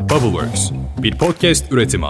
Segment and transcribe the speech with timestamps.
[0.00, 0.70] Bubbleworks,
[1.02, 2.06] bir podcast üretimi.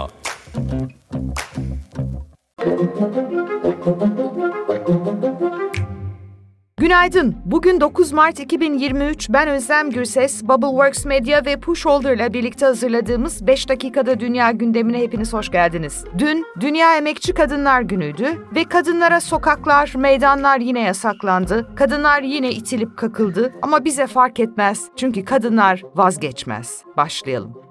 [6.77, 7.35] Günaydın.
[7.45, 9.29] Bugün 9 Mart 2023.
[9.29, 10.43] Ben Özlem Gürses.
[10.43, 16.03] Bubbleworks Media ve Pusholder ile birlikte hazırladığımız 5 dakikada dünya gündemine hepiniz hoş geldiniz.
[16.17, 21.75] Dün Dünya Emekçi Kadınlar Günü'ydü ve kadınlara sokaklar, meydanlar yine yasaklandı.
[21.75, 24.85] Kadınlar yine itilip kakıldı ama bize fark etmez.
[24.95, 26.83] Çünkü kadınlar vazgeçmez.
[26.97, 27.70] Başlayalım.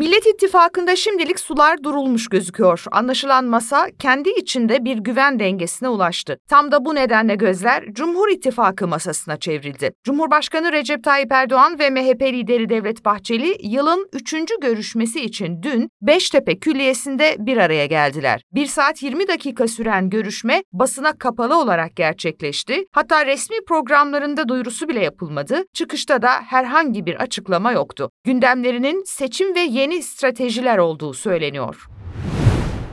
[0.00, 2.84] Millet İttifakı'nda şimdilik sular durulmuş gözüküyor.
[2.92, 6.38] Anlaşılan masa kendi içinde bir güven dengesine ulaştı.
[6.48, 9.92] Tam da bu nedenle gözler Cumhur İttifakı masasına çevrildi.
[10.04, 16.58] Cumhurbaşkanı Recep Tayyip Erdoğan ve MHP lideri Devlet Bahçeli yılın üçüncü görüşmesi için dün Beştepe
[16.58, 18.42] Külliyesi'nde bir araya geldiler.
[18.52, 22.84] 1 saat 20 dakika süren görüşme basına kapalı olarak gerçekleşti.
[22.92, 25.64] Hatta resmi programlarında duyurusu bile yapılmadı.
[25.74, 28.10] Çıkışta da herhangi bir açıklama yoktu.
[28.24, 31.88] Gündemlerinin seçim ve yeni yeni stratejiler olduğu söyleniyor.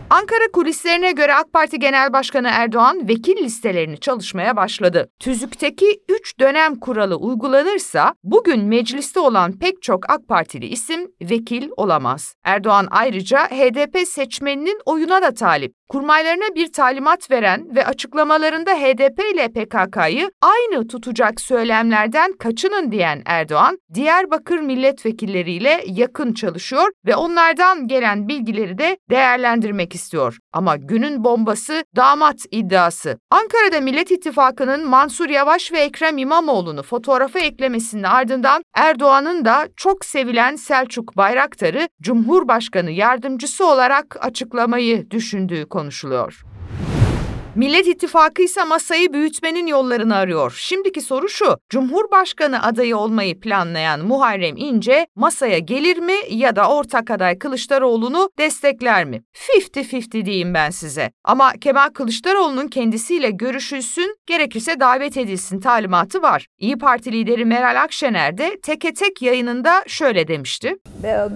[0.09, 5.09] Ankara kulislerine göre AK Parti Genel Başkanı Erdoğan vekil listelerini çalışmaya başladı.
[5.19, 12.33] Tüzükteki 3 dönem kuralı uygulanırsa bugün mecliste olan pek çok AK Partili isim vekil olamaz.
[12.43, 15.73] Erdoğan ayrıca HDP seçmeninin oyuna da talip.
[15.89, 23.77] Kurmaylarına bir talimat veren ve açıklamalarında HDP ile PKK'yı aynı tutacak söylemlerden kaçının diyen Erdoğan,
[23.93, 30.37] Diyarbakır milletvekilleriyle yakın çalışıyor ve onlardan gelen bilgileri de değerlendirmek istiyor.
[30.53, 33.17] Ama günün bombası damat iddiası.
[33.31, 40.55] Ankara'da Millet İttifakı'nın Mansur Yavaş ve Ekrem İmamoğlu'nu fotoğrafa eklemesinin ardından Erdoğan'ın da çok sevilen
[40.55, 46.43] Selçuk Bayraktar'ı Cumhurbaşkanı yardımcısı olarak açıklamayı düşündüğü konuşuluyor.
[47.57, 50.55] Millet İttifakı ise masayı büyütmenin yollarını arıyor.
[50.57, 57.11] Şimdiki soru şu, Cumhurbaşkanı adayı olmayı planlayan Muharrem İnce masaya gelir mi ya da ortak
[57.11, 59.23] aday Kılıçdaroğlu'nu destekler mi?
[59.57, 61.11] 50-50 diyeyim ben size.
[61.23, 66.47] Ama Kemal Kılıçdaroğlu'nun kendisiyle görüşülsün, gerekirse davet edilsin talimatı var.
[66.59, 70.75] İyi Parti lideri Meral Akşener de teke tek yayınında şöyle demişti.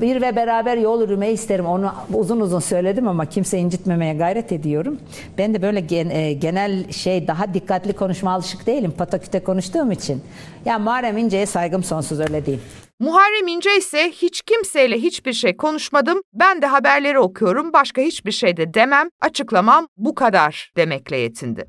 [0.01, 1.65] Bir ve beraber yol yürümeyi isterim.
[1.65, 4.99] Onu uzun uzun söyledim ama kimse incitmemeye gayret ediyorum.
[5.37, 8.93] Ben de böyle gen e, genel şey daha dikkatli konuşma alışık değilim.
[8.97, 10.21] Pataküte konuştuğum için.
[10.65, 12.59] Ya Muharrem İnce'ye saygım sonsuz öyle değil.
[12.99, 16.21] Muharrem İnce ise hiç kimseyle hiçbir şey konuşmadım.
[16.33, 17.73] Ben de haberleri okuyorum.
[17.73, 19.09] Başka hiçbir şey de demem.
[19.21, 21.65] Açıklamam bu kadar demekle yetindi.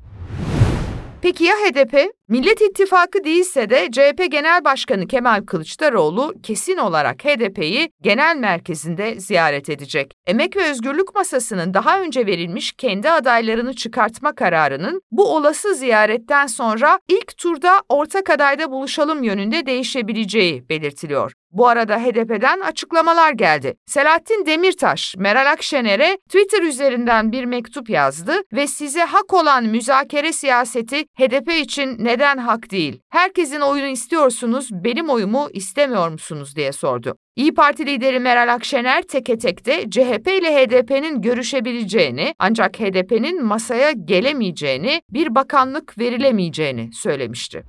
[1.21, 2.13] Peki ya HDP?
[2.29, 9.69] Millet İttifakı değilse de CHP Genel Başkanı Kemal Kılıçdaroğlu kesin olarak HDP'yi genel merkezinde ziyaret
[9.69, 10.13] edecek.
[10.27, 16.99] Emek ve Özgürlük Masası'nın daha önce verilmiş kendi adaylarını çıkartma kararının bu olası ziyaretten sonra
[17.07, 21.33] ilk turda ortak adayda buluşalım yönünde değişebileceği belirtiliyor.
[21.53, 23.75] Bu arada HDP'den açıklamalar geldi.
[23.85, 31.05] Selahattin Demirtaş, Meral Akşener'e Twitter üzerinden bir mektup yazdı ve size hak olan müzakere siyaseti
[31.19, 32.99] HDP için neden hak değil?
[33.09, 37.15] Herkesin oyunu istiyorsunuz, benim oyumu istemiyor musunuz diye sordu.
[37.35, 45.01] İyi Parti lideri Meral Akşener teke tekte CHP ile HDP'nin görüşebileceğini ancak HDP'nin masaya gelemeyeceğini,
[45.09, 47.63] bir bakanlık verilemeyeceğini söylemişti.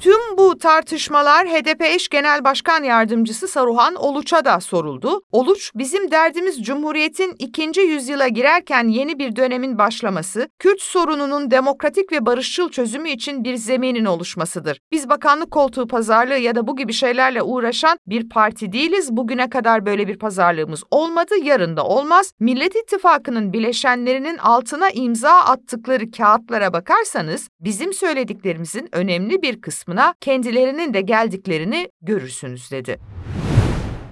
[0.00, 5.22] Tüm bu tartışmalar HDP eş genel başkan yardımcısı Saruhan Oluç'a da soruldu.
[5.32, 12.26] Oluç, bizim derdimiz Cumhuriyet'in ikinci yüzyıla girerken yeni bir dönemin başlaması, Kürt sorununun demokratik ve
[12.26, 14.80] barışçıl çözümü için bir zeminin oluşmasıdır.
[14.92, 19.16] Biz bakanlık koltuğu pazarlığı ya da bu gibi şeylerle uğraşan bir parti değiliz.
[19.16, 22.32] Bugüne kadar böyle bir pazarlığımız olmadı, yarın da olmaz.
[22.40, 30.94] Millet İttifakı'nın bileşenlerinin altına imza attıkları kağıtlara bakarsanız bizim söylediklerimizin önemli bir kısmı kısmına kendilerinin
[30.94, 32.98] de geldiklerini görürsünüz dedi.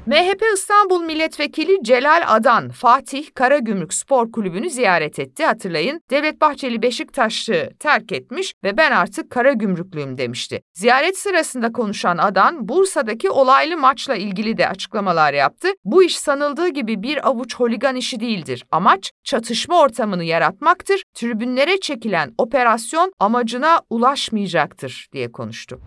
[0.09, 5.45] MHP İstanbul Milletvekili Celal Adan, Fatih Karagümrük Spor Kulübü'nü ziyaret etti.
[5.45, 10.63] Hatırlayın, Devlet Bahçeli Beşiktaş'ı terk etmiş ve ben artık Karagümrüklüyüm demişti.
[10.75, 15.69] Ziyaret sırasında konuşan Adan, Bursa'daki olaylı maçla ilgili de açıklamalar yaptı.
[15.85, 18.65] Bu iş sanıldığı gibi bir avuç holigan işi değildir.
[18.71, 21.03] Amaç çatışma ortamını yaratmaktır.
[21.15, 25.81] Tribünlere çekilen operasyon amacına ulaşmayacaktır diye konuştu.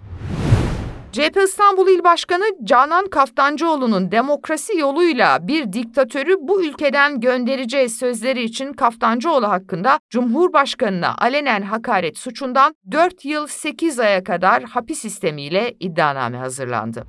[1.12, 8.74] CHP İstanbul İl Başkanı Canan Kaftancıoğlu'nun demokrasi yoluyla bir diktatörü bu ülkeden göndereceğiz sözleri için
[8.74, 17.06] Kaftancıoğlu hakkında Cumhurbaşkanına alenen hakaret suçundan 4 yıl 8 aya kadar hapis sistemiyle iddianame hazırlandı.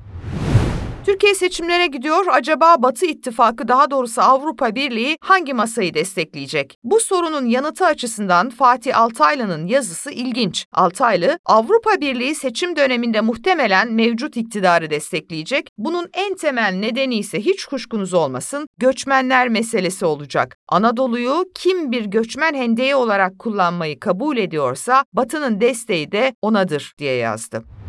[1.06, 2.26] Türkiye seçimlere gidiyor.
[2.30, 6.78] Acaba Batı İttifakı daha doğrusu Avrupa Birliği hangi masayı destekleyecek?
[6.84, 10.66] Bu sorunun yanıtı açısından Fatih Altaylı'nın yazısı ilginç.
[10.72, 15.68] Altaylı, Avrupa Birliği seçim döneminde muhtemelen mevcut iktidarı destekleyecek.
[15.78, 20.56] Bunun en temel nedeni ise hiç kuşkunuz olmasın göçmenler meselesi olacak.
[20.68, 27.81] Anadolu'yu kim bir göçmen hendeği olarak kullanmayı kabul ediyorsa Batı'nın desteği de onadır diye yazdı.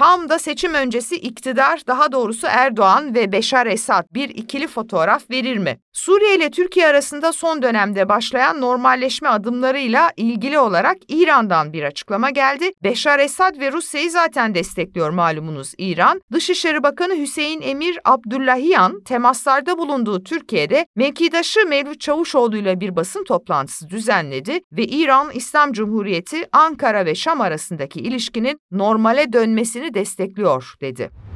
[0.00, 5.58] Tam da seçim öncesi iktidar, daha doğrusu Erdoğan ve Beşar Esad bir ikili fotoğraf verir
[5.58, 5.80] mi?
[5.92, 12.70] Suriye ile Türkiye arasında son dönemde başlayan normalleşme adımlarıyla ilgili olarak İran'dan bir açıklama geldi.
[12.82, 16.20] Beşar Esad ve Rusya'yı zaten destekliyor malumunuz İran.
[16.32, 23.88] Dışişleri Bakanı Hüseyin Emir Abdullahiyan temaslarda bulunduğu Türkiye'de mevkidaşı Mevlüt Çavuşoğlu ile bir basın toplantısı
[23.88, 31.29] düzenledi ve İran İslam Cumhuriyeti Ankara ve Şam arasındaki ilişkinin normale dönmesini destekliyor dedi.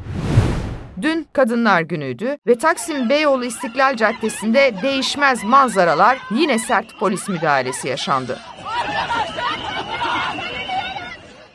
[1.02, 8.38] Dün Kadınlar Günü'ydü ve Taksim Beyoğlu İstiklal Caddesi'nde değişmez manzaralar yine sert polis müdahalesi yaşandı.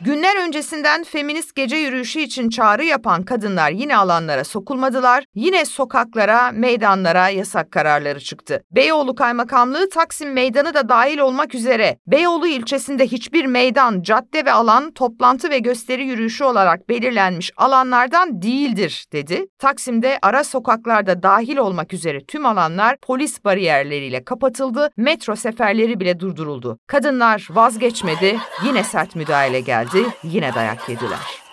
[0.04, 7.28] Günler öncesinden feminist gece yürüyüşü için çağrı yapan kadınlar yine alanlara sokulmadılar, yine sokaklara, meydanlara
[7.28, 8.62] yasak kararları çıktı.
[8.70, 14.90] Beyoğlu Kaymakamlığı Taksim Meydanı da dahil olmak üzere Beyoğlu ilçesinde hiçbir meydan, cadde ve alan
[14.90, 19.46] toplantı ve gösteri yürüyüşü olarak belirlenmiş alanlardan değildir dedi.
[19.58, 26.78] Taksim'de ara sokaklarda dahil olmak üzere tüm alanlar polis bariyerleriyle kapatıldı, metro seferleri bile durduruldu.
[26.86, 31.49] Kadınlar vazgeçmedi, yine sert müdahale geldi geldi, yine dayak yediler.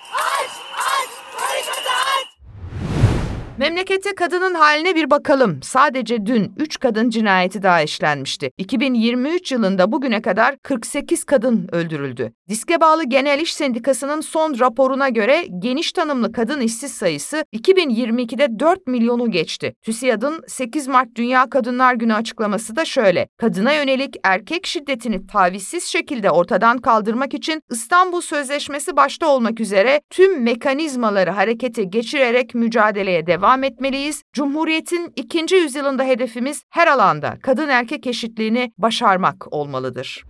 [3.67, 5.59] Memlekette kadının haline bir bakalım.
[5.63, 8.51] Sadece dün 3 kadın cinayeti daha işlenmişti.
[8.57, 12.33] 2023 yılında bugüne kadar 48 kadın öldürüldü.
[12.49, 18.87] Diske bağlı Genel İş Sendikası'nın son raporuna göre geniş tanımlı kadın işsiz sayısı 2022'de 4
[18.87, 19.73] milyonu geçti.
[19.81, 23.27] TÜSİAD'ın 8 Mart Dünya Kadınlar Günü açıklaması da şöyle.
[23.37, 30.43] Kadına yönelik erkek şiddetini tavizsiz şekilde ortadan kaldırmak için İstanbul Sözleşmesi başta olmak üzere tüm
[30.43, 34.23] mekanizmaları harekete geçirerek mücadeleye devam devam etmeliyiz.
[34.33, 40.23] Cumhuriyetin ikinci yüzyılında hedefimiz her alanda kadın erkek eşitliğini başarmak olmalıdır.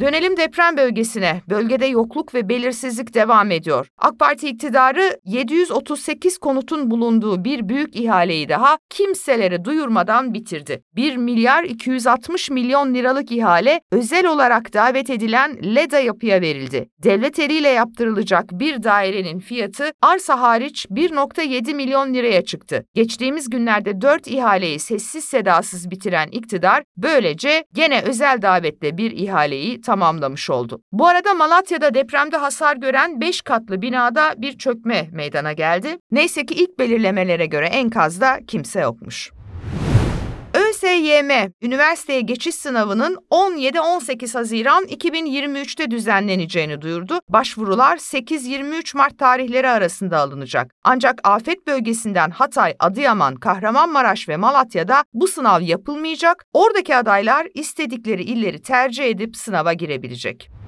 [0.00, 1.42] Dönelim deprem bölgesine.
[1.48, 3.88] Bölgede yokluk ve belirsizlik devam ediyor.
[3.98, 10.82] AK Parti iktidarı 738 konutun bulunduğu bir büyük ihaleyi daha kimselere duyurmadan bitirdi.
[10.96, 16.88] 1 milyar 260 milyon liralık ihale özel olarak davet edilen LEDA yapıya verildi.
[17.02, 22.84] Devlet eliyle yaptırılacak bir dairenin fiyatı arsa hariç 1.7 milyon liraya çıktı.
[22.94, 30.50] Geçtiğimiz günlerde 4 ihaleyi sessiz sedasız bitiren iktidar böylece gene özel davetle bir ihaleyi tamamlamış
[30.50, 30.82] oldu.
[30.92, 35.98] Bu arada Malatya'da depremde hasar gören 5 katlı binada bir çökme meydana geldi.
[36.10, 39.30] Neyse ki ilk belirlemelere göre enkazda kimse yokmuş.
[40.90, 47.20] ÖSYM, üniversiteye geçiş sınavının 17-18 Haziran 2023'te düzenleneceğini duyurdu.
[47.28, 50.74] Başvurular 8-23 Mart tarihleri arasında alınacak.
[50.84, 56.44] Ancak afet bölgesinden Hatay, Adıyaman, Kahramanmaraş ve Malatya'da bu sınav yapılmayacak.
[56.52, 60.59] Oradaki adaylar istedikleri illeri tercih edip sınava girebilecek.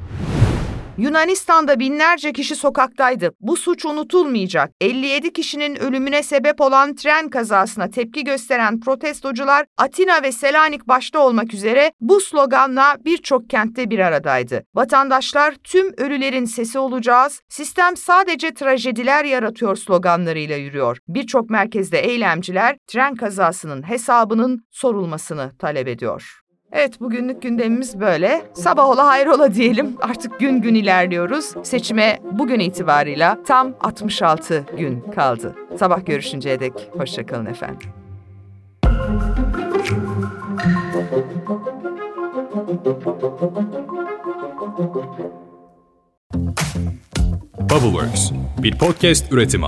[0.99, 3.31] Yunanistan'da binlerce kişi sokaktaydı.
[3.41, 4.71] Bu suç unutulmayacak.
[4.81, 11.55] 57 kişinin ölümüne sebep olan tren kazasına tepki gösteren protestocular Atina ve Selanik başta olmak
[11.55, 14.65] üzere bu sloganla birçok kentte bir aradaydı.
[14.75, 20.99] Vatandaşlar tüm ölülerin sesi olacağız, sistem sadece trajediler yaratıyor sloganlarıyla yürüyor.
[21.09, 26.42] Birçok merkezde eylemciler tren kazasının hesabının sorulmasını talep ediyor.
[26.73, 28.43] Evet bugünlük gündemimiz böyle.
[28.55, 29.97] Sabah ola hayrola diyelim.
[30.01, 31.55] Artık gün gün ilerliyoruz.
[31.63, 35.57] Seçime bugün itibarıyla tam 66 gün kaldı.
[35.79, 37.89] Sabah görüşünceye dek hoşçakalın efendim.
[47.61, 49.67] Bubbleworks bir podcast üretimi.